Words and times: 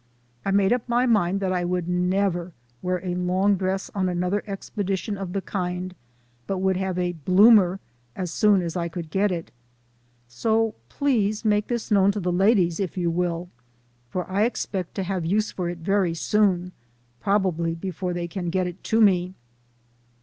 I 0.43 0.49
made 0.49 0.73
up 0.73 0.89
my 0.89 1.05
mind 1.05 1.41
then 1.41 1.53
I 1.53 1.63
would 1.63 1.87
never 1.87 2.53
wear 2.81 3.05
a 3.05 3.13
long 3.13 3.55
dress 3.55 3.91
on 3.93 4.09
another 4.09 4.43
expedition 4.47 5.15
of 5.15 5.33
the 5.33 5.43
kind, 5.43 5.93
but 6.47 6.57
would 6.57 6.75
have 6.75 6.97
a, 6.97 7.11
bloomer 7.11 7.79
as 8.15 8.31
soon 8.31 8.63
as 8.63 8.75
I 8.75 8.87
could 8.87 9.11
get 9.11 9.31
it. 9.31 9.51
So 10.27 10.73
please 10.89 11.45
make 11.45 11.67
this 11.67 11.91
known 11.91 12.11
to 12.13 12.19
the 12.19 12.31
ladies, 12.31 12.79
if 12.79 12.97
you 12.97 13.11
will, 13.11 13.49
for 14.09 14.27
I 14.27 14.45
expect 14.45 14.95
to 14.95 15.03
have 15.03 15.23
use 15.23 15.51
for 15.51 15.69
it 15.69 15.77
very 15.77 16.15
soon, 16.15 16.71
probably 17.19 17.75
before 17.75 18.11
they 18.11 18.27
can 18.27 18.49
get 18.49 18.65
it 18.65 18.83
to 18.85 19.01
me. 19.01 19.35